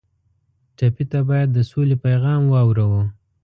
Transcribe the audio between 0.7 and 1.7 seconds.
ټپي ته باید د